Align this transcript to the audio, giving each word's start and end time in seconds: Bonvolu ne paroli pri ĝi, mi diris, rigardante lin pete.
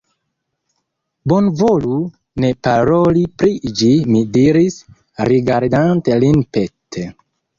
Bonvolu 1.33 1.97
ne 2.45 2.49
paroli 2.69 3.25
pri 3.43 3.53
ĝi, 3.81 3.91
mi 4.15 4.23
diris, 4.39 4.79
rigardante 5.33 6.19
lin 6.25 6.43
pete. 6.57 7.07